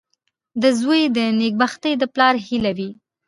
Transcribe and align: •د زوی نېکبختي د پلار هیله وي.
•د 0.61 0.63
زوی 0.79 1.01
نېکبختي 1.39 1.91
د 2.01 2.03
پلار 2.13 2.35
هیله 2.47 2.71
وي. 2.77 2.89